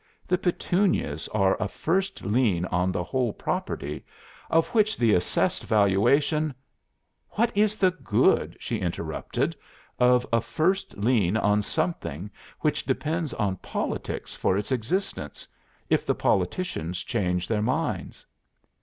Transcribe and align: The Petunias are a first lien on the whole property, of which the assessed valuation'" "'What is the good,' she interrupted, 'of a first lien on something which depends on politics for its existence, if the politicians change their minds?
The 0.27 0.39
Petunias 0.39 1.27
are 1.27 1.55
a 1.61 1.67
first 1.67 2.25
lien 2.25 2.65
on 2.71 2.91
the 2.91 3.03
whole 3.03 3.31
property, 3.31 4.03
of 4.49 4.65
which 4.69 4.97
the 4.97 5.13
assessed 5.13 5.63
valuation'" 5.63 6.55
"'What 7.35 7.55
is 7.55 7.75
the 7.75 7.91
good,' 7.91 8.57
she 8.59 8.79
interrupted, 8.79 9.55
'of 9.99 10.25
a 10.33 10.41
first 10.41 10.97
lien 10.97 11.37
on 11.37 11.61
something 11.61 12.31
which 12.61 12.83
depends 12.87 13.31
on 13.35 13.57
politics 13.57 14.33
for 14.33 14.57
its 14.57 14.71
existence, 14.71 15.47
if 15.87 16.03
the 16.03 16.15
politicians 16.15 17.03
change 17.03 17.47
their 17.47 17.61
minds? 17.61 18.25